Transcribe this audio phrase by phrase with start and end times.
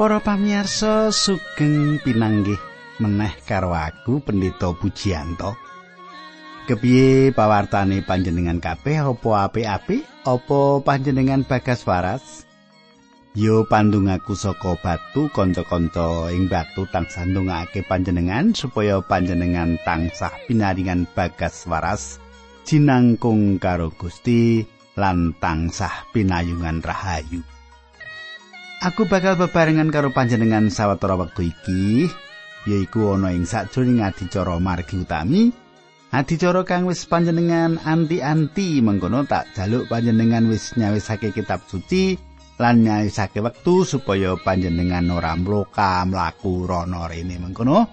[0.00, 2.56] Para pamirsa sugeng pinanggih
[3.04, 5.52] meneh karo aku Pendeta Pujianto.
[6.64, 10.00] Kepiye pawartane panjenengan kabeh apa apik-apik?
[10.24, 12.48] Apa panjenengan bagas waras?
[13.36, 21.68] Yo pandungaku saka batu kanca-kanca ing batu tansah ndongaake panjenengan supaya panjenengan tansah pinaringan bagas
[21.68, 22.16] waras
[22.64, 24.64] jinangkung karo Gusti
[24.96, 27.59] lan tansah pinayungan rahayu.
[28.80, 32.08] Aku bakal bebarengan karo panjenengan sawetara wektu iki,
[32.64, 35.52] yaiku ana ing sajroning adicara margi utami.
[36.08, 42.16] Adicara kang wis panjenengan anti-anti mengkono tak jaluk panjenengan wis nyawisake kitab suci
[42.56, 47.84] lan nyawisake wektu supaya panjenengan ora mloka mlaku rono rene mengkono.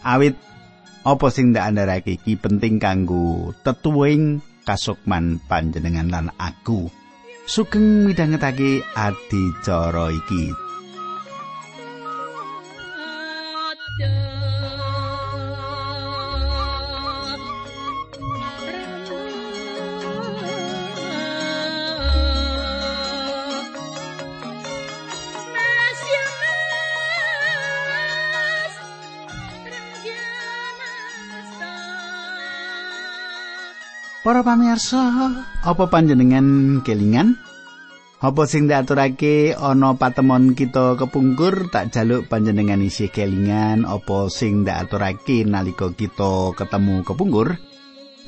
[0.00, 0.40] Awit
[1.04, 7.01] apa sing ndak andharake iki penting kanggo tetuwing kasukman panjenengan lan aku.
[7.46, 10.54] Sugeng midhangetake adicara iki
[34.22, 35.02] Para pamirsa,
[35.66, 37.42] apa panjenengan kelingan?
[38.22, 45.42] Apa sing diaturake ana patemon kita kepungkur tak jaluk panjenengan isih kelingan apa sing diaturake
[45.42, 47.58] nalika kita ketemu kepungkur?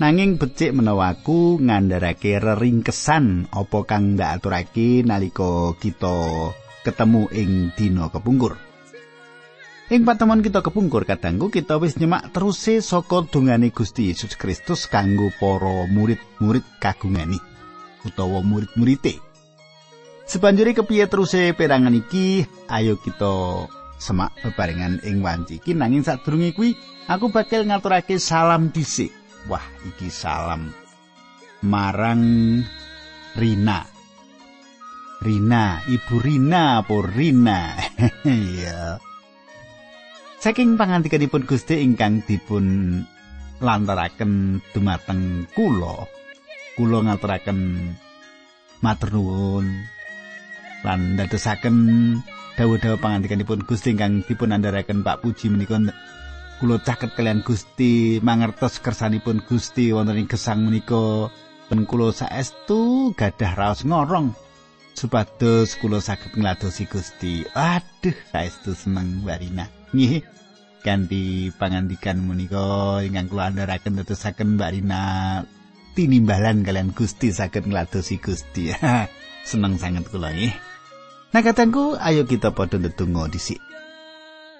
[0.03, 6.51] Nanging becik menawaku ngandharake reringkesan apa kang diaturake nalika kita
[6.83, 8.74] ketemu ing dina kepungkur.
[9.95, 15.31] Ing patemon kita kepungkur kadangku kita wis nyemak teruse saka dungane Gusti Yesus Kristus kanggo
[15.39, 17.39] para murid-murid kagungani
[18.03, 19.23] utawa murid-murite.
[20.27, 23.71] Sebanjuri kepiye teruse perangan iki, ayo kita
[24.03, 26.75] semak bebarengan ing wanci iki nanging sadurunge kuwi
[27.07, 29.15] aku bakal ngaturake salam dhisik.
[29.47, 30.75] Wah, iki salam
[31.63, 32.67] marang
[33.39, 33.87] Rina.
[35.23, 37.79] Rina, Ibu Rina apa Rina?
[38.27, 39.14] Iya.
[40.45, 43.01] Saking pangantikanipun Gusti ingkang dipun
[43.65, 46.05] lantaraken dumateng kula,
[46.77, 47.89] kula ngaturaken
[48.85, 49.65] matur nuwun
[50.85, 51.77] lan ndadosaken
[52.61, 55.81] dawuh-dawuh pangantikanipun Gusti ingkang dipun andharaken Pak Puji menika
[56.61, 61.33] kula caket kalian Gusti mangertos kersanipun Gusti wonten ing gesang menika
[61.73, 64.37] pen kula saestu gadah raos ngorong
[64.93, 67.49] supados kula saged ngladosi Gusti.
[67.57, 69.84] Aduh, saestu seneng Warina.
[69.95, 70.27] Nggih.
[70.83, 75.03] Kanthi pangandikan menika ingkang kula andharaken tetesaken Mbak Rina
[75.97, 78.75] tinimbalan kalian Gusti saged ngladosi Gusti.
[79.49, 80.53] seneng sanget kula nggih.
[81.31, 83.63] Nah katangku, ayo kita padha ndedonga dhisik.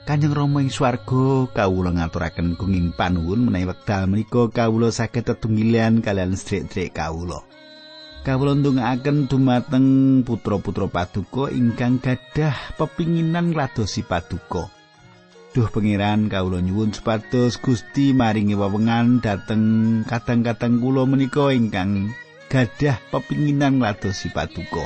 [0.05, 6.37] Kanjeng Rama ing swarga kawula ngaturaken gunging panuwun menawi wekdal menika kawula saged tetunggilan kalian
[6.37, 7.41] sedherek kawula.
[8.21, 9.87] Kawula ndongaaken dumateng
[10.25, 14.84] putra-putra paduka ingkang gadah pepinginan ngladosi paduka.
[15.55, 22.11] Duh pangeran kawula nyuwun supados Gusti maringi wewengan dhateng kadang-kadang kula menika ingkang
[22.51, 24.83] gadah pepinginan ngladosi paduka.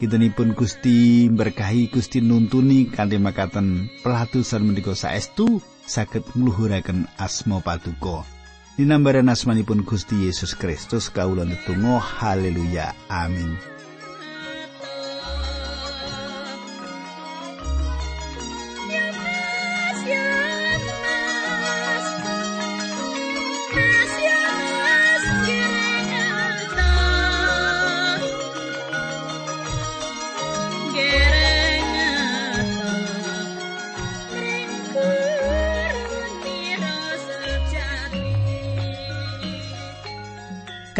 [0.00, 8.24] Kintenipun Gusti berkahi Gusti nuntuni kanthi makaten pelatusan menika saestu saged ngluhuraken asma paduka.
[8.80, 13.52] Dinambaran asmanipun Gusti Yesus Kristus kawula netunggal haleluya amin.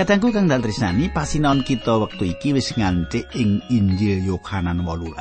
[0.00, 5.12] Kadangku kang dal tresnani pasinaon kita wektu iki wis nganti ing Injil Yohanan 18.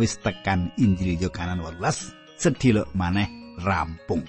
[0.00, 3.28] Wis tekan Injil Yohanan 18, sedhiluk maneh
[3.60, 4.24] rampung.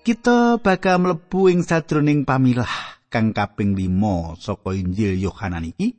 [0.00, 5.92] Kita bakal mlebu ing sadroning pamilah kang kaping 5 saka Injil Yohanan iki.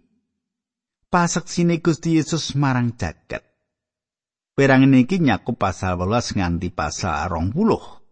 [1.14, 3.46] Paseksine Gusti Yesus marang jagat.
[4.58, 8.03] Perang iki nyakup pasal 18 nganti pasal 20.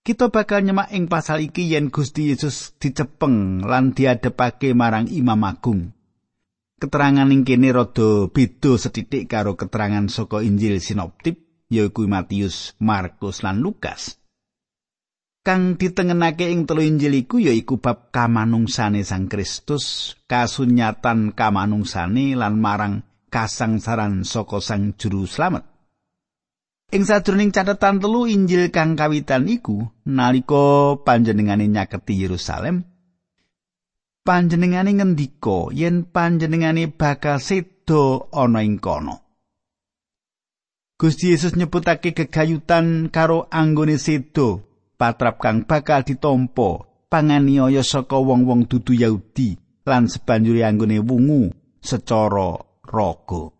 [0.00, 5.92] Kita bakal nyemak ing pasal iki yen Gusti Yesus dicepeng lan diadepake marang Imam Agung.
[6.80, 13.60] Keterangan ing kene rada beda setitik karo keterangan saka Injil sinoptik yaiku Matius, Markus lan
[13.60, 14.16] Lukas.
[15.44, 23.04] Kang ditengenake ing telu Injil iku yaiku bab kamanungsane Sang Kristus, kasunyatan kamanungsane lan marang
[23.28, 25.69] kasangsaran saka sang juru slamet.
[26.90, 32.82] Ing sadurunging catatan telu Injil kang kawitan iku nalika panjenengane nyaketi Yerusalem
[34.26, 39.22] panjenengane ngendika yen panjenengane bakal sedo ana ing kono.
[40.98, 44.66] Gusti Yesus nyebutake gegayutan karo anggone sedo
[44.98, 49.54] patrap kang bakal ditampa panganiaya saka wong-wong dudu Yahudi
[49.86, 53.59] lan sebanjure anggone wungu secara raga.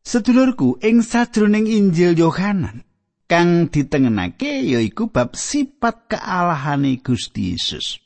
[0.00, 2.88] Sedulurku, ing sajroning Injil Yohanan
[3.30, 8.02] kang ditengenake yaiku bab sifat kealahane Gusti Yesus.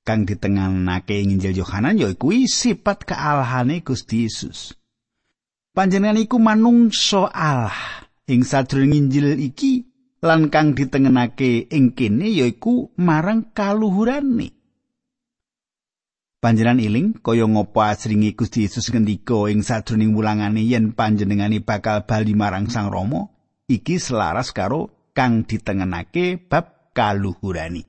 [0.00, 4.72] Kang ditengenake ing Injil Yohanan yaiku sifat kealahane Gusti Yesus.
[5.76, 8.08] Panjenengan iku manungsa Allah.
[8.24, 9.84] Ing sajroning Injil iki
[10.24, 14.59] lan kang ditengenake ing kene yaiku marang kaluhurane.
[16.40, 22.32] Panjenengan iling kaya ngopo asringe Gusti Yesus ngendika ing sadroning wulangane yen panjenengane bakal bali
[22.32, 23.28] marang Sang Rama,
[23.68, 27.84] iki selaras karo kang ditengenake bab kaluhurani.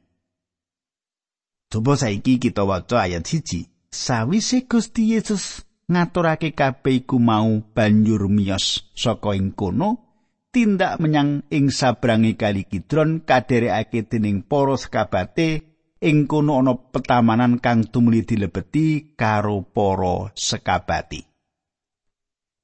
[1.72, 3.72] Coba saiki kita waca ayat siji.
[3.88, 10.12] Sawise Gusti Yesus ngaturake kabeh iku mau banjur miyos saka ing kono,
[10.52, 15.71] tindak menyang ing sabrangi kali Kidron kaderekake dening para sekabate
[16.02, 21.22] ing kono ana petamanan kang tumuli dilebeti karo para sekabati.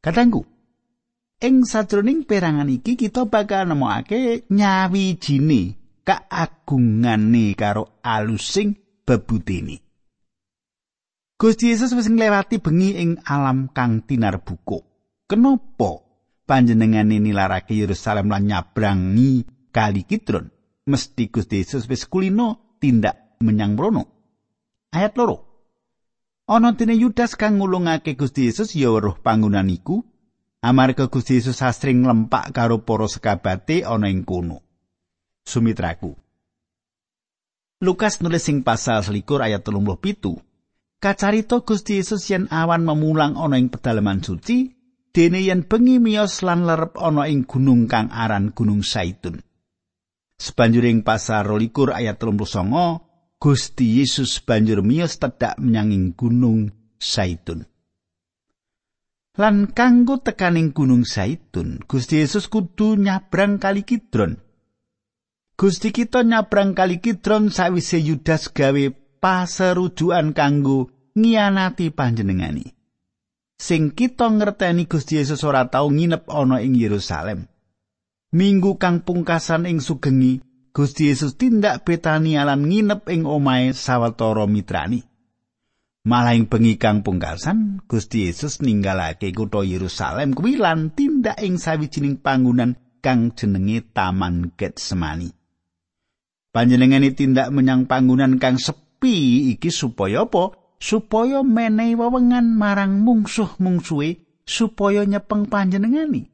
[0.02, 0.42] Katangku,
[1.46, 8.74] ing sajroning perangan iki kita bakal nemokake nyawijine kaagungane karo alusing
[9.06, 9.78] bebutini.
[11.38, 14.82] Gusti Yesus wis nglewati bengi ing alam kang tinarbuka.
[15.30, 16.02] Kenapa
[16.50, 20.50] panjenengane nilarake Yerusalem lan nyabrangi kali Kidron?
[20.90, 24.06] Mesti Gusti Yesus wis kulino tindak menyang mrono.
[24.94, 25.48] Ayat loro.
[26.48, 30.00] Ana dene Yudas kang ngulungake Gusti Yesus ya weruh panggonan iku
[30.64, 34.64] amarga Gusti Yesus asring lempak karo para sekabate ana ing kono.
[35.48, 36.16] Sumitraku.
[37.78, 40.42] Lukas nulis sing pasal selikur ayat telung pitu.
[40.98, 44.74] Kacarito Gusti Yesus yen awan memulang ana ing pedalaman suci,
[45.14, 49.38] dene yen bengi miyos lan lerep ana ing gunung kang aran Gunung Saitun.
[50.42, 53.07] Sebanjuring pasal rolikur ayat telung songo,
[53.38, 57.70] Gusti Yesus banjur miyos tedak menyanging gunung Saitun.
[59.38, 64.42] Lan kanggo tekaning gunung Saitun, Gusti Yesus kudu nyabrang kali Kidron.
[65.54, 68.90] Gusti kita nyabrang kali Kidron sawise Yudas gawe
[69.22, 72.74] paserujuan kanggo ngianati panjenengani.
[73.54, 77.46] Sing kita ngerteni Gusti Yesus ora tau nginep ana ing Yerusalem.
[78.34, 80.42] Minggu kang pungkasan ing sugengi
[80.78, 85.02] Gusti Yesus tindak Betania lan nginep ing omahe sawetara mitrani.
[86.06, 92.22] Malah ing bengi kang pungkasan, Gusti Yesus ninggalake kutha Yerusalem kuwi lan tindak ing sawijining
[92.22, 95.34] panggonan kang jenenge Taman Getsemani.
[96.54, 100.78] Panjenengane tindak menyang panggonan kang sepi iki supaya apa?
[100.78, 106.30] Supaya menehi wewengan marang mungsuh-mungsuhe supaya nyepeng panjenengani.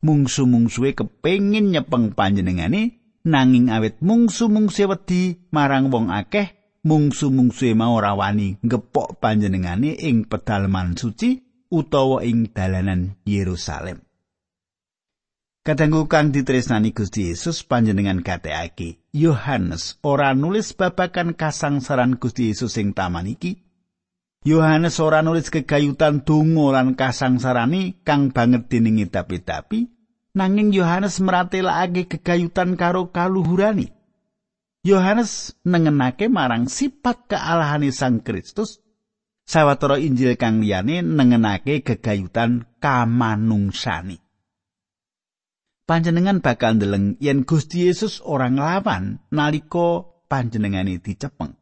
[0.00, 8.58] Mungsu-mungsuhe kepengin nyepeng panjenengane nanging awet mungsu-mungsu wedi marang wong akeh mungsu-mungsu mau ora wani
[8.62, 11.38] ngepok panjenengane ing pedalaman suci
[11.70, 14.02] utawa ing dalanan Yerusalem.
[15.62, 22.90] Kadangku kang ditresnani Gusti Yesus panjenengan kateake Yohanes ora nulis babakan kasangsaran Gusti Yesus ing
[22.90, 23.62] taman iki.
[24.42, 30.01] Yohanes ora nulis kegayutan donga lan kasangsarani kang banget dening tapi-tapi
[30.32, 33.92] nanging Yohanes meratelake kegayutan karo kaluhurani.
[34.82, 38.82] Yohanes nengenake marang sifat kealahane Sang Kristus.
[39.42, 44.18] Sawetara Injil kang liyane nengenake kegayutan kamanungsani.
[45.82, 51.58] Panjenengan bakal ndeleng yen Gusti Yesus ora nglawan nalika panjenengane dicepeng.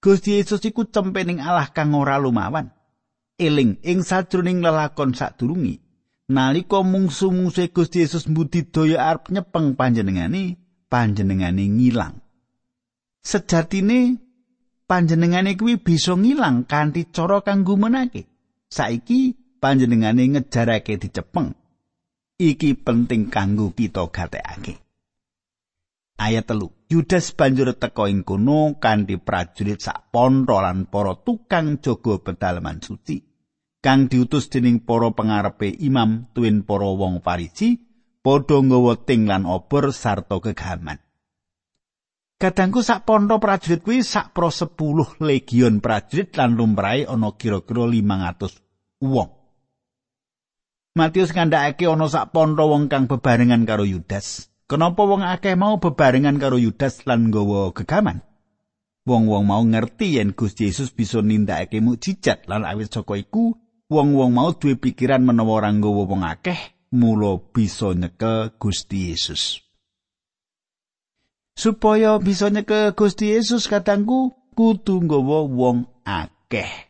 [0.00, 2.72] Gusti Yesus iku cempening Allah kang ora lumawan.
[3.40, 5.80] Eling ing sajroning lelakon sadurungi,
[6.30, 10.56] nalika mungsu-mungsu Gusti Yesus mbudidaya arep nyepeng panjenengane
[10.86, 12.22] panjenengane ngilang.
[13.20, 14.22] Sejatine
[14.86, 18.30] panjenengane kuwi bisa ngilang kanthi cara kang gumenake
[18.70, 21.58] saiki panjenengane ngejarake dicepeng.
[22.40, 24.80] Iki penting kanggo kita gatekake.
[26.16, 26.72] Ayat telu.
[26.88, 33.29] Yudas banjur teka ing kono kanthi prajurit sak pontho lan para tukang jaga pedalaman suci
[33.80, 37.80] kang diutus dening para pengarepe imam tuwin para wong Farisi
[38.20, 41.00] padha nggawa ting lan obor sarta kegaman.
[42.40, 49.04] Kadangku sak pontho prajurit kuwi sak pro 10 legion prajurit lan lumrahe ana kira-kira 500
[49.04, 49.28] wong.
[50.96, 54.48] Matius ngandhakake ana sak pontho wong kang bebarengan karo Yudas.
[54.64, 58.24] Kenapa wong akeh mau bebarengan karo Yudas lan nggawa gegaman?
[59.04, 63.56] Wong-wong mau ngerti yen Gusti Yesus bisa nindakake mukjizat lan awit saka iku
[63.90, 69.70] wong-wong mau duwe pikiran menawa ora nggawa wong akeh mula bisa nyekel Gusti Yesus.
[71.60, 76.88] supaya bisa nyeke Gusti Yesus katangku kudu nggawa wong akeh.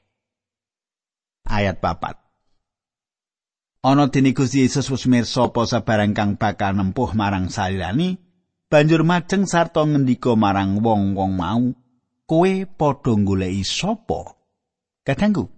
[1.50, 2.14] Ayat papat.
[3.82, 8.22] Ana dene Gusti Yesus wis mirsa apa sabarang kang bakal nempuh marang salirani,
[8.70, 11.74] banjur majeng sarta ngendika marang wong-wong mau,
[12.30, 14.38] "Kowe padha goleki sapa?"
[15.02, 15.48] Katangku,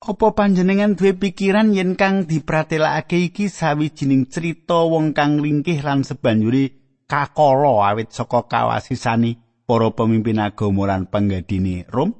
[0.00, 6.72] Apa panjenengan duwe pikiran yen kang dipratelakake iki sawijining cerita wong kang ringkih lan sebanjuri
[7.04, 9.36] kakala awit saka kawasisani
[9.68, 12.16] para pemimpin agama lan penggadine Rom?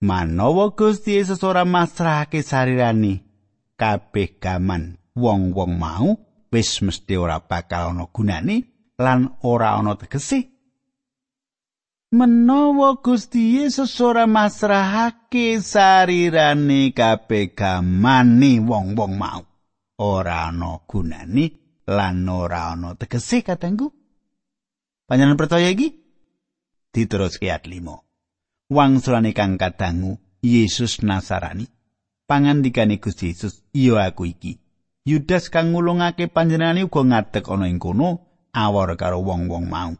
[0.00, 3.20] Manawa Gusti Yesus ora masrahake sarirani
[3.76, 6.16] kabeh gaman wong-wong mau
[6.48, 10.51] wis mesti ora bakal ana gunane lan ora ana tegese
[12.12, 19.40] menawa Gusti Yesus ora masrahake sarirane kabeh gamane wong-wong mau
[19.96, 21.56] ora ana gunane
[21.88, 23.88] lan ora ana tegese katengku.
[25.08, 25.88] Panjenengan percaya iki?
[26.92, 28.68] Diteruske ayat 5.
[28.68, 31.64] Wangsulane kang kadangu Yesus Nasarani.
[32.28, 34.60] Pangandikane Gusti Yesus, "Iya aku iki."
[35.08, 38.20] Yudas kang ngulungake panjenengane uga ngadeg ana ing kono
[38.52, 39.92] awor karo wong-wong mau.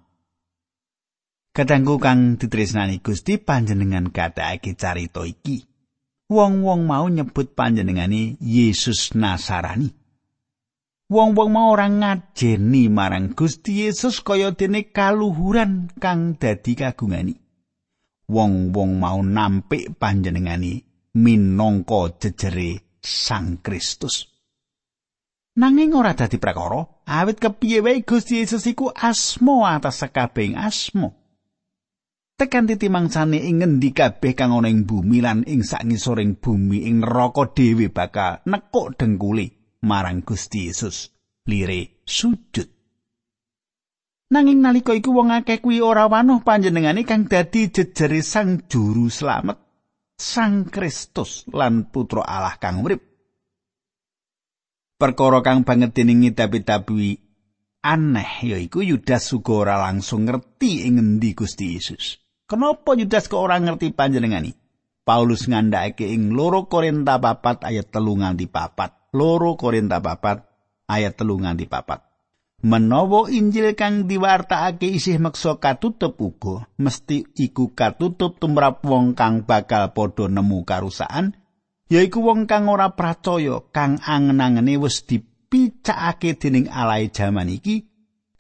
[1.52, 5.60] Kadangku kang ditresnani Gusti panjenengan kathake carita iki.
[6.32, 10.02] Wong-wong mau nyebut panjenengane Yesus Nasarani.
[11.12, 17.36] wong-wong mau ora ngajeni marang Gusti Yesus kaya dene kaluhuran kang dadi kagungani.
[18.32, 20.80] Wong-wong mau nampik panjenengani
[21.20, 24.30] minangka jejere Sang Kristus.
[25.52, 31.21] Nanging ora dadi prakara, awit kepiye wae Gusti Yesus iku asmo atas sakabehing asmo.
[32.36, 37.50] Tekan titimangsane ing ngendi kabeh kang ana ing bumi lan ing sangisoring bumi ing neraka
[37.54, 39.62] dhewe bakal nekuk dengkule.
[39.82, 41.10] marang Gusti Yesus
[41.46, 42.68] lire sujud.
[44.32, 49.60] Nanging nalika iku wong akeh kuwi ora wanuh panjenengane kang dadi jejere Sang Juru Slamet,
[50.16, 53.02] Sang Kristus lan Putra Allah kang urip.
[54.96, 57.18] Perkara kang banget dening ngidap-idapi
[57.82, 62.21] aneh yaiku Yudas uga ora langsung ngerti ing ngendi Gusti Yesus.
[62.52, 64.52] Kenapa Yudas kok ora ngerti panjenengani?
[65.08, 69.08] Paulus ngandhakake ing loro Korinta papat ayat telu nganti papat.
[69.16, 70.44] loro Korinta papat
[70.84, 72.04] ayat telu nganti papat.
[72.60, 79.90] Menawa Injil kang diwartakake isih meksa katutup uga, mesti iku katutup tumrap wong kang bakal
[79.90, 81.34] padha nemu karusaan,
[81.90, 87.91] yaiku wong kang ora percaya, kang angen-angene wis dipicakake dening alai jaman iki,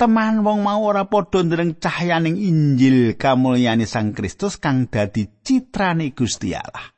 [0.02, 6.50] teman wong mau ora padha ndereng cahyaning Injil kamulyane Sang Kristus kang dadi citrane Gusti
[6.58, 6.90] Allah.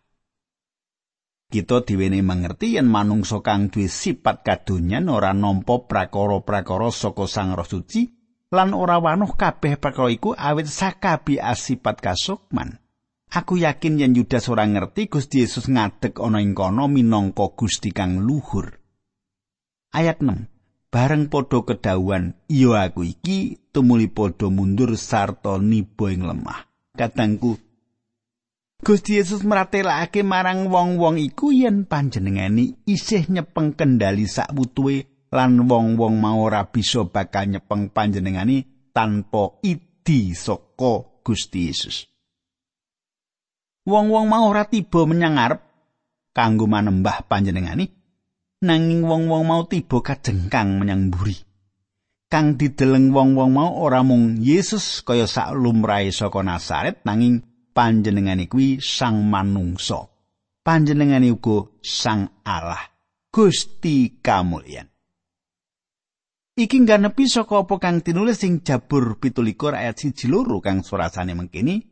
[1.52, 7.68] kita diwene mangerti yen manungsa kang duwe sifat kadonyan ora nampa prakara-prakara saka Sang Roh
[7.68, 8.08] Suci
[8.49, 12.80] lan ora wanuh kabeh perkara iku awit sakabi asipat kasukman.
[13.28, 18.25] Aku yakin yen Yudas ora ngerti Gusti Yesus ngadeg ana ing kono minangka Gusti kang
[18.25, 18.80] luhur.
[19.92, 20.53] Ayat 6.
[20.95, 26.71] Bareng padha kedawuhan, "Iya aku iki," tumuli padha mundur sarta niba ing lemah.
[26.95, 27.59] Kadangku
[28.79, 36.47] Gusti Yesus maratelake marang wong-wong iku yen panjenengani isih nyepeng kendali sakwutuhe lan wong-wong mau
[36.47, 38.63] ora bisa bakal nyepeng panjenengani
[38.95, 42.07] tanpa idi saka Gusti Yesus.
[43.83, 45.61] Wong-wong mau ora tiba menyang ngarep
[46.31, 48.03] kanggo manembah panjenengani
[48.64, 51.37] nanging wong-wong mau tiba kajengkang menyang mburi.
[52.33, 57.44] Kang dideleng wong-wong mau ora mung Yesus kaya sak lumrahe saka Nazaret nanging
[57.76, 60.09] panjenengane kuwi sang manungsa.
[60.64, 62.80] Panjenengane uga sang Allah
[63.28, 64.88] Gusti kamulyan
[66.54, 71.83] iki nganepi saka apa kang tinulis sing Jabur 17 ayat 1 loro kang surasane mengkini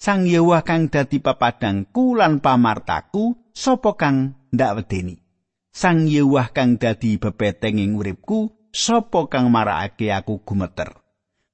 [0.00, 5.20] Sang Yewah kang dadi papadangku lan pamartaku sapa kang ndak wedeni
[5.70, 10.98] Sang Yewah kang dadi bebeteng ing uripku sapa kang marakake aku gumeter?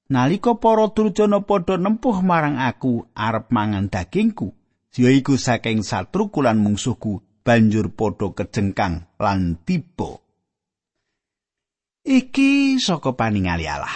[0.09, 4.57] Nalika para durjana padha nempuh marang aku arep mangan dagingku
[4.97, 10.17] yaiku saking satruku lan mungsuhku banjur padha kejengkang lan tiba.
[12.07, 13.93] Iki saka paningali Allah.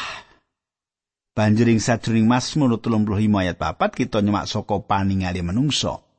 [1.32, 3.08] Banjur ing sajroning Mazmur 35
[3.40, 6.11] ayat 4 kita nyemak saka paningali menungso.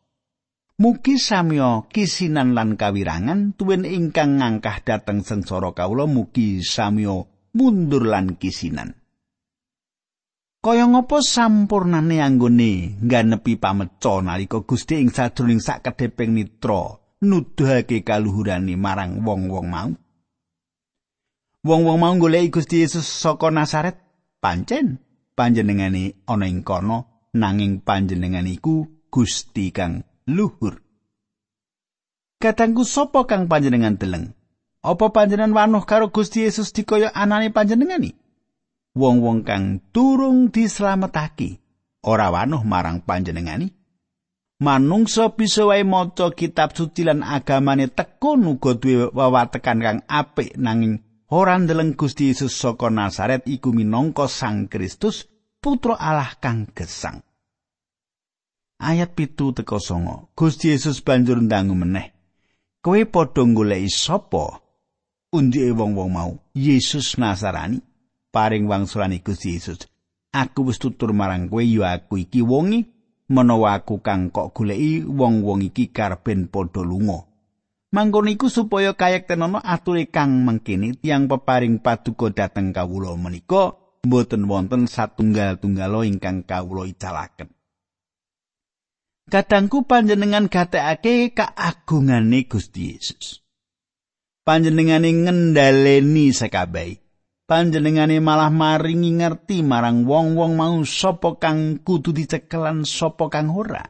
[0.81, 8.41] Mugi samya kisinan lan kawirangan tuwin ingkang ngangkah dhateng sengsara kawula mugi samya mundur lan
[8.41, 8.97] kisinan.
[10.62, 19.26] Kaya ngapa sampurnane anggone ngganepi pameca nalika Gusti ing sajroning sakedheping nitra nuduhake kaluhurane marang
[19.26, 19.91] wong-wong mau.
[21.62, 23.99] Wong-wong mau golek Gusti Yesus saka Nasaret
[24.38, 25.02] pancen
[25.35, 30.83] panjenengane ana ing kono nanging panjenengan iku Gusti kang luhur.
[32.43, 34.35] Katangku sapa kang panjenengan deleng?
[34.83, 38.19] Apa panjenengan wanuh karo Gusti Yesus dikaya anane panjenengani?
[38.99, 41.62] Wong-wong kang durung dislametake
[42.02, 43.71] ora wanuh marang panjenengani?
[44.62, 51.02] Manungsa bisa wae maca kitab suci lan agamane tekun uga duwe wawatekan kang apik nanging
[51.35, 55.26] ora ndeleng Gusti Yesus saka Nazaret iku minangka Sang Kristus
[55.62, 57.26] putra Allah kang gesang.
[58.82, 60.34] Ayat pitu teko songo.
[60.34, 62.10] Gusti Yesus banjur ndangu meneh.
[62.82, 64.58] Kowe padha goleki sapa?
[65.30, 66.32] Undi wong-wong mau.
[66.52, 67.78] Yesus Nasarani.
[68.34, 69.86] Paring wangsulane Gusti Yesus.
[70.34, 72.90] Aku wis tutur marang kowe ya aku iki wongi.
[73.30, 77.30] Menawa aku kang kok goleki wong-wong iki karben padha lunga.
[77.92, 84.88] Mangkon iku supaya kayektenono ature kang mengkini tiang peparing paduka dhateng kawula menika mboten wonten
[84.88, 87.52] satunggal-tunggalo ingkang kawula icalaken
[89.32, 93.40] Kadangku panjenengan gatekake keagungane Gusti Yesus.
[94.44, 97.00] Panjenengane ngendhaleni sekabai.
[97.49, 103.80] Panjenengane malah maringi ngerti marang wong-wong mau sapa kang kudu dicekelan sapa kang ora.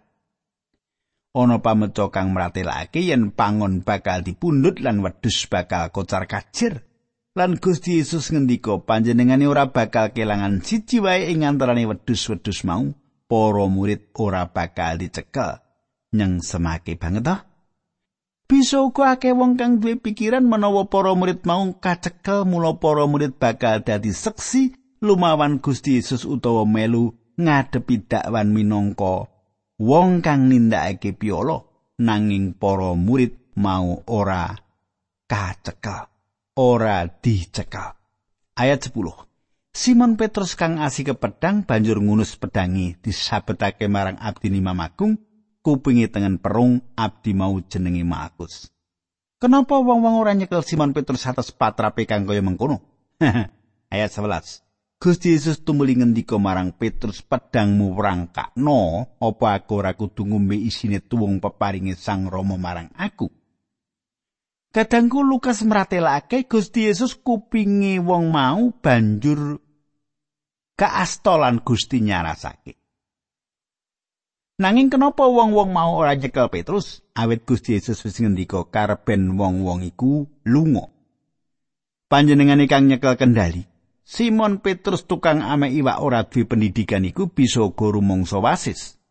[1.35, 6.87] Ana pameca kang mratelake yen pangon bakal dipundhut lan wedhus bakal kocar kacir.
[7.35, 12.95] Lan Gusti Yesus ngendika panjenengane ora bakal kelangan siji wae ing antaraning wedhus-wedhus mau.
[13.33, 15.57] Para murid ora bakal dicekel
[16.13, 17.41] nyeng semake banget toh.
[18.45, 23.41] Bisa uga akeh wong kang duwe pikiran menawa para murid mau kacekel mula para murid
[23.41, 29.33] bakal dadi seksi lumawan Gusti Yesus utawa melu ngadepi dakwan minangka
[29.81, 34.53] wong kang nindakake piolo nanging para murid mau ora
[35.25, 36.13] kacekel
[36.61, 37.97] ora dicekel.
[38.53, 39.32] Ayat 10
[39.73, 45.17] Simon Petrus kang asih ke pedang banjur ngunus pedangi disabetake marang abdi Imam Agung
[45.65, 48.69] kupingi tengen perung abdi mau jenenge Markus.
[49.41, 52.85] Kenapa wong-wong ora nyekel Simon Petrus atas patrape kang kaya mengkono?
[53.97, 55.01] Ayat 11.
[55.01, 61.41] Gusti Yesus tumuli ngendika marang Petrus pedangmu wrangkakno apa aku ora kudu ngombe isine tuwung
[61.41, 63.33] peparinge Sang Rama marang aku.
[64.73, 69.61] Kadangku Lukas meratelake Gusti Yesus kupingi wong mau banjur
[70.81, 72.81] kaastolan Gusti nyarasake.
[74.65, 77.05] Nanging kenapa wong-wong mau ora nyekel Petrus?
[77.13, 80.89] Awit Gusti Yesus wis ngendika karben wong-wong iku lunga.
[82.09, 83.69] Panjenengane kang nyekel kendali.
[84.09, 89.02] Simon Petrus tukang ame iwak ora duwe pendidikan iku bisa uga rumangsa wasis.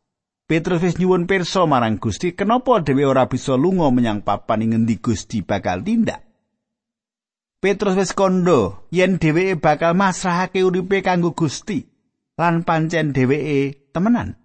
[0.51, 4.99] Petrus wis nyuwun pirsa marang Gusti, kenapa dhewe ora bisa lunga menyang papan ing ngendi
[4.99, 6.27] Gusti bakal tindak?
[7.63, 11.87] Petrus wis kondo yen dheweke bakal masrahake uripe kanggo Gusti
[12.35, 14.35] lan pancen dheweke temenan.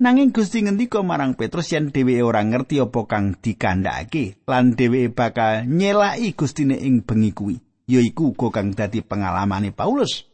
[0.00, 5.68] Nanging Gusti ngendika marang Petrus yen dheweke ora ngerti apa kang dikandhakake lan dheweke bakal
[5.68, 7.60] nyelaki Gustine ing bengi kuwi.
[7.92, 10.31] Yaiku uga kang dadi pengalamane Paulus.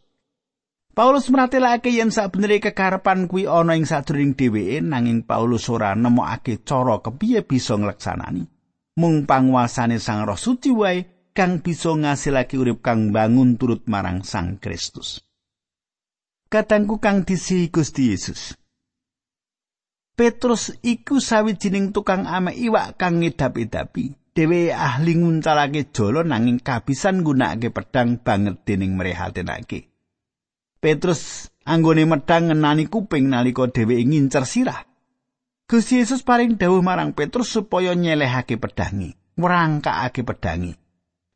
[0.99, 6.99] Paulus mratelake yen sabenere kekarepan kuwi ana ing sadurung dheweke nanging Paulus ora nemokake cara
[6.99, 8.43] kepiye bisa ngleksanani.
[8.99, 14.59] Mung panguasane Sang Roh Suci wae kang bisa ngasilake urip kang bangun turut marang Sang
[14.59, 15.23] Kristus.
[16.51, 18.59] Katangku kang disi Gusti Yesus.
[20.19, 24.35] Petrus iku sawijining tukang ame iwak kang ngedap-edapi.
[24.35, 29.98] Dewe ahli nguncalake jolo nanging kabisan nggunakake pedang banget dening mrehatenake.
[30.79, 34.87] Petrus anggone medang ngenani kuping nalika dheweke ngincer sirah.
[35.69, 40.73] Gusti Yesus paring dawuh marang Petrus supaya nyelehake pedangi, ngrangkakake pedangi.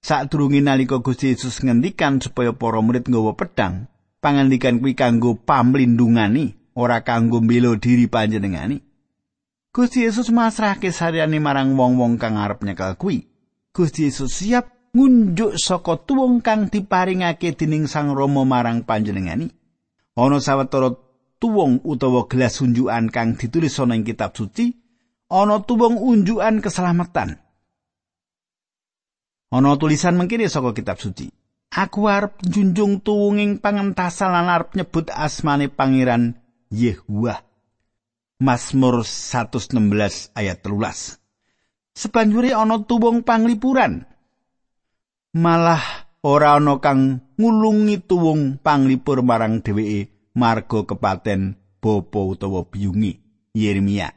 [0.00, 3.92] Sadurunge nalika Gusti Yesus ngendikan supaya para murid nggawa pedang,
[4.24, 8.80] pangandikan kuwi kanggo pamlindungani, ora kanggo mbela diri panjenengani.
[9.74, 13.26] Gusti Yesus masrahke saryane marang wong-wong kang arep nyekel kuwi.
[13.74, 19.48] Gusti Yesus siap ngunjuk saka tuwung kang diparingake dening Sang Rama marang panjenengani.
[20.12, 20.92] Ana sawetara
[21.40, 24.76] tuwung utawa gelas unjukan kang ditulis ana ing kitab suci,
[25.32, 27.40] ana tuwung unjukan keselamatan.
[29.52, 31.32] Ana tulisan mengkini saka kitab suci.
[31.72, 36.36] Aku arep njunjung tuwunging pangentasan lan arep nyebut asmane Pangeran
[36.68, 37.40] Yehuwa.
[38.44, 41.16] Mazmur 116 ayat 13.
[41.96, 44.11] Sebanjure ana tuwung panglipuran.
[45.32, 53.18] Malah ora ana kang ngulungi tuwung panglipur marang dheweke marga kepaten bapa utawa biyungi
[53.56, 54.12] Yeremia.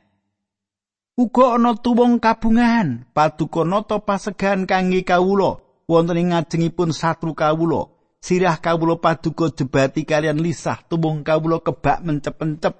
[1.15, 5.65] Uga ana tuwung kabungahan, paduka nata pasegahan kangge kawula.
[5.85, 12.73] wonten ing ngajengipun satru kawula sirah kawula paduka jebati kalian lisah tumung kawula kebak mencep-mencep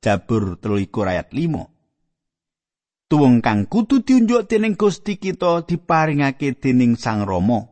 [0.00, 7.69] Jabur 13 ayat 5 Tuwung kang kudu diunjuk dening Gusti kita diparingake dening Sang Rama.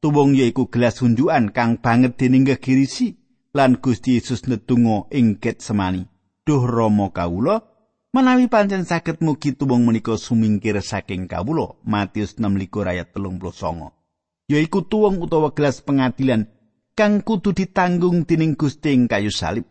[0.00, 3.20] Tuwung yaiku gelas unjukan kang banget dening gegirisi
[3.52, 6.08] lan Gusti Yesus netungo ing Getsemani.
[6.40, 7.60] Duh Rama kawula,
[8.16, 11.76] menawi pancen saged mugi tuwung menika sumingkir saking kawula.
[11.84, 13.92] Matius 6 ayat 39.
[14.48, 16.50] yaiku tuwung utawa gelas pengadilan
[16.98, 19.68] kang kudu ditanggung dening Gusti ing kayu salib.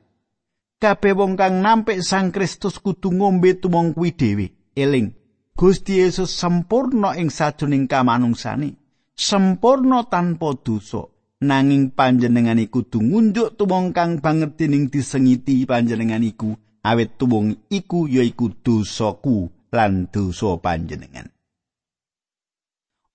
[0.79, 4.47] Kabeh wong kang nampik Sang Kristus kudu ngombe tuwung kuwi dhewe.
[4.77, 5.11] Eling,
[5.59, 8.78] Gusti Yesus sempurna ing sajroning kamanungsane,
[9.19, 11.11] sempurna tanpa dosa.
[11.39, 16.51] Nanging panjenengan iku kudu ngunjuk tuwung kang banget dening disengiti panjenengan iku
[16.83, 21.31] awet tuwung iku yaiku dosaku lan dosa panjenengan.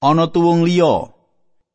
[0.01, 1.13] Ana tuwung liya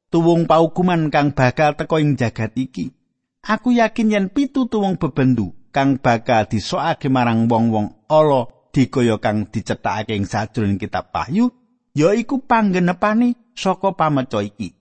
[0.10, 2.98] tuwung paukuman kang bakal teko ing jagat iki.
[3.46, 10.18] Aku yakin yen pitu tuwung bebendu kang bakal disokake marang wong-wong ala dikaya kang dicethakake
[10.18, 11.54] ing sajroning kitab Wahyu
[11.96, 14.76] yaiku panggenepane saka pameca iki.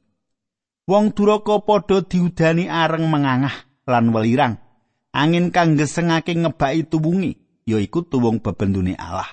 [0.89, 4.57] Wong duraka padha diudani areng mengangah lan welirang.
[5.13, 9.29] Angin kang gesengake ngebaki tuwungi yaiku tuwung bebendune Allah.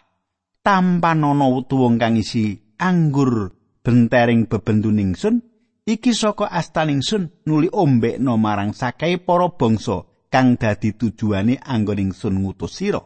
[0.65, 5.45] Tampa nono tuwung kang isi anggur bentering bebenduning sun
[5.85, 12.41] iki saka astaning sun nuli ombekno marang sakai para bangsa kang dadi tujuane anggoning sun
[12.41, 13.01] ngutus sira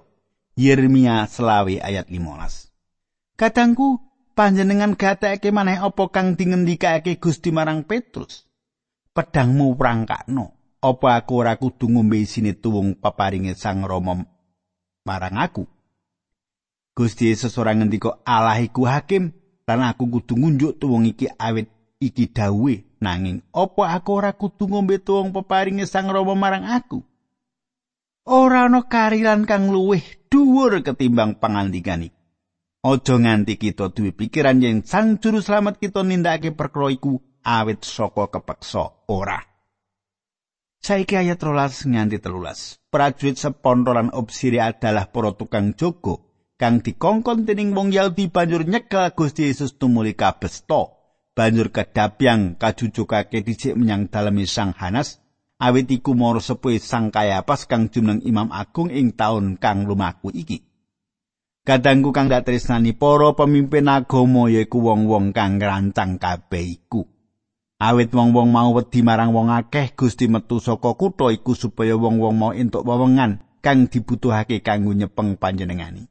[0.59, 4.08] Yeremia selawe ayat 15 Kadangku
[4.39, 8.47] panjenengan gatekake maneh apa kang dingendikake Gusti marang Petrus?
[9.11, 10.55] Pedangmu prangkakno.
[10.79, 14.23] Apa aku ora kudu ngombe isine tuwung paparinge Sang Rama
[15.03, 15.67] marang aku?
[16.95, 19.35] Gusti Yesus ora ngendika Allah iku hakim
[19.67, 21.67] lan aku kudu ngunjuk tuwung iki awit
[21.99, 27.03] iki dawuhe nanging apa aku ora kudu ngombe tuwung peparinge Sang Rama marang aku?
[28.23, 32.18] Ora ana karilan kang luwih dhuwur ketimbang pangandikan iki
[32.79, 38.31] aja nganti kita duwe pikiran yen Sang Juru Slamet kita nindakake perkara iku awit saka
[38.31, 39.43] kepeksa ora
[40.79, 42.79] Saiki ayat rolas nganti telulas.
[42.87, 49.51] Prajurit sepontolan obsiri adalah para tukang jogo kang dikongkon dening wong Yahudi banjur nyekel Gusti
[49.51, 50.99] Yesus tumuli kabesto.
[51.39, 55.23] banjur kedabyang kajujukake dhisik menyang daleme Sang Hanas
[55.59, 60.68] awit iku mara sepuhe Sang Kayapas kang jumeneng Imam Agung ing taun kang lumaku iki.
[61.69, 67.05] Kadangku kang dak tresnani para pemimpin agama yaiku wong-wong kang ngrancang kabeh iku.
[67.77, 72.51] Awit wong-wong mau wedi marang wong akeh Gusti metu saka kutha iku supaya wong-wong mau
[72.57, 76.09] entuk wewengan kang dibutuhake kanggo nyepeng panjenengani.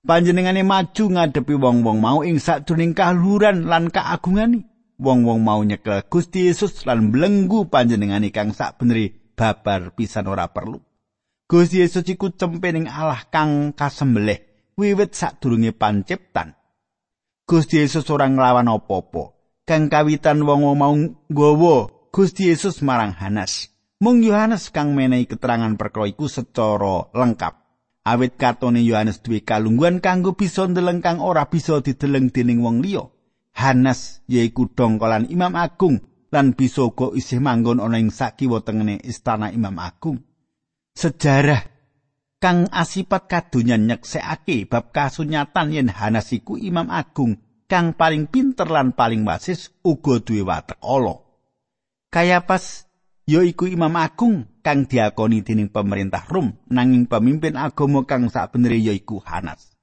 [0.00, 4.64] panjenengane maju ngadepi wong-wong mau ing sakjroning kaluhuran lan kaagungani
[4.96, 10.80] wong-wong mau nyekel Gusti Yesus lan mlenggu panjenengane kang sakbeneri babar pisan ora perlu
[11.44, 14.49] Gusti Yesus iku cempening Allah kang kasembelih
[14.80, 16.56] wiwit sadurunge panciptan
[17.44, 19.36] Gusti Yesus ora nglawan apa-apa
[19.68, 23.68] kang kawitan wong-wong mau nggawa Gusti Yesus marang Hanas
[24.00, 27.60] mung Yohanes kang menehi keterangan perkara iku secara lengkap
[28.04, 33.06] awit katone Yohanes duwe kalungguhan kanggo bisa ndeleng kang ora bisa dideleng dening wong liya.
[33.50, 39.50] Hanas yaiku dongkolan Imam Agung lan bisa uga isih manggon ana ing sakiwa tengene istana
[39.50, 40.22] Imam Agung.
[40.94, 41.69] Sejarah
[42.40, 47.36] kang asipat kadonyan nyeksekake bab kasunyatan yen Hanas iku Imam Agung
[47.68, 51.20] kang paling pinter lan paling wasis uga duwe watek ala.
[52.08, 52.88] Kaya pas
[53.28, 59.76] yaiku Imam Agung kang diakoni dening pemerintah Rom nanging pemimpin agama kang sakbenere yaiku Hanas.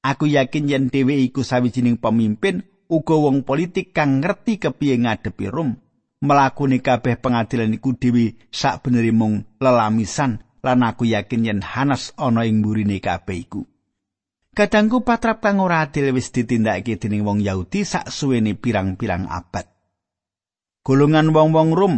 [0.00, 5.76] Aku yakin yen dhewe iku sawijining pemimpin uga wong politik kang ngerti kepiye ngadepi Rom.
[6.24, 12.60] Melakoni kabeh pengadilan iku dhewe sakbenere mung lelamisan lan aku yakin yen Hanas ana ing
[12.60, 13.64] mburine kabeh iku.
[14.50, 19.70] Kadangku patrap kang ora adil wis ditindakake dening wong Yahudi sak suwene pirang-pirang abad.
[20.82, 21.96] Golongan wong-wong Rom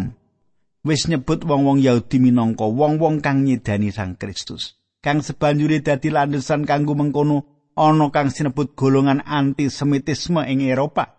[0.84, 4.76] wis nyebut wong-wong Yahudi minangka wong-wong kang nyidani Sang Kristus.
[5.00, 11.18] Kang sebanjure dadi landesan kanggo mengkono ana kang sinebut golongan antisemitisme ing Eropa.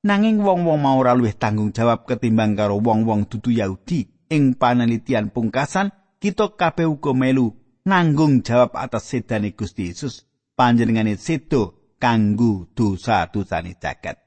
[0.00, 4.08] Nanging wong-wong mau ora luwih tanggung jawab ketimbang karo wong-wong dudu Yahudi.
[4.30, 7.56] Ing panelitian pungkasan, kita kabeh uga melu
[7.88, 14.20] nanggung jawab atas sedane Gusti Yesus panjenengane sedo kanggo dosa-dosane jagat.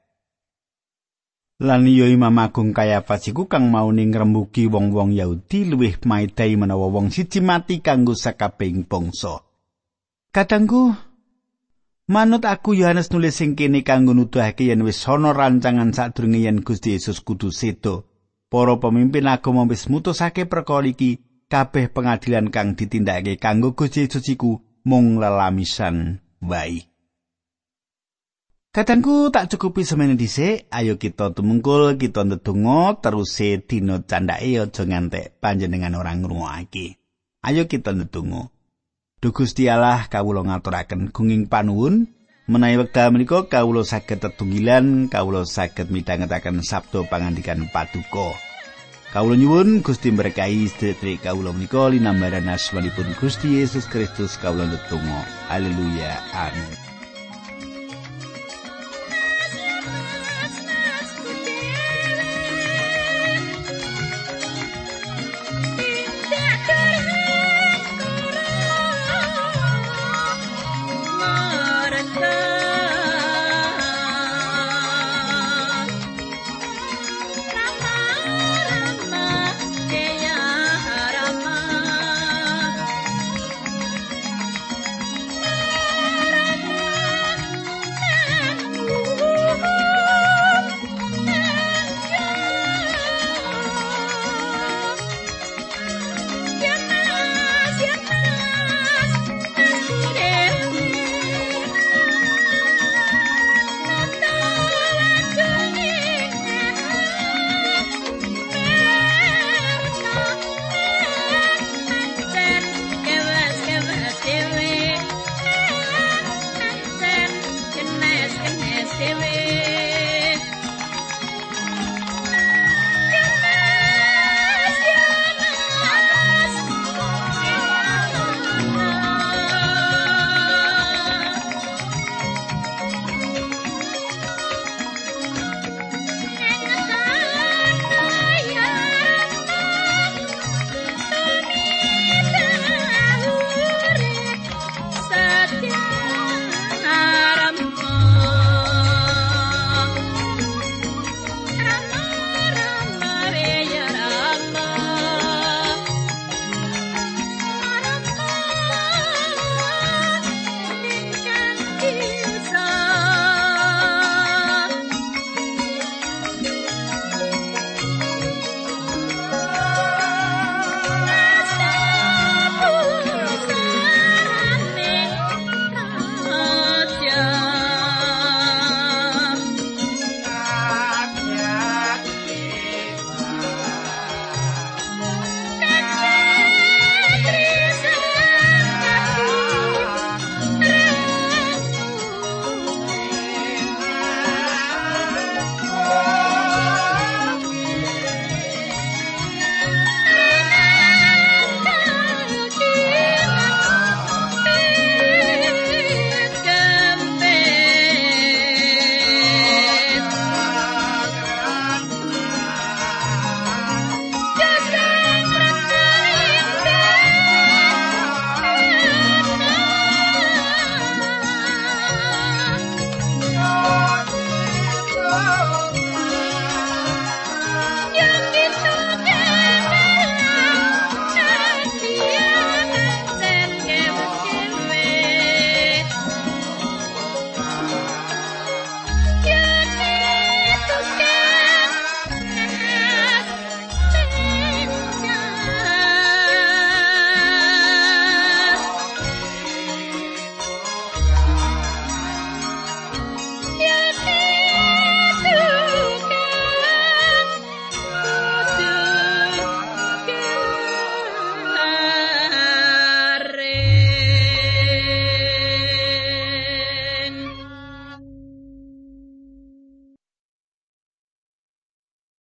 [1.62, 7.14] Lan yo Imam Agung Kayafas iku kang mau ngrembugi wong-wong Yahudi luwih maidai menawa wong
[7.14, 9.46] siji mati kanggo sakabehing bangsa.
[10.34, 10.98] Kadangku
[12.04, 17.00] Manut aku Yohanes nulis sing kene kanggo nuduhake yen wis ana rancangan sadurunge yen Gusti
[17.00, 18.12] Yesus kudu sedo.
[18.52, 21.24] Para pemimpin agama wis mutusake perkara iki,
[21.54, 24.58] kabeh pengadilan kang ditindakake kanggo Gusti Yesus iku
[24.90, 26.90] mung lelamisan wae.
[28.74, 33.38] Katangku tak cukupi semene dhisik, ayo kita tumungkul, kita ndedonga terus
[33.70, 36.98] dina candhake aja ngantek panjenengan orang ngrungokake.
[37.46, 38.50] Ayo kita ndedonga.
[39.22, 42.10] Duh Gusti Allah kawula ngaturaken gunging panuwun
[42.50, 48.34] menawi wekdal menika kawula saged tetunggilan kawula saged midhangetaken sabda pangandikan paduka
[49.14, 56.18] kawula nyuwun Gusti berkahi sedherek kawula menika linambaran asmanipun Gusti Yesus Kristus kawula netunggal haleluya.
[56.34, 56.93] Amin